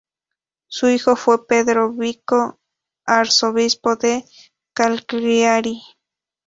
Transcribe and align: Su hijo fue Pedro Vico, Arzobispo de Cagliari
Su 0.65 0.87
hijo 0.89 1.15
fue 1.15 1.45
Pedro 1.45 1.91
Vico, 1.93 2.59
Arzobispo 3.05 3.97
de 3.97 4.23
Cagliari 4.73 5.79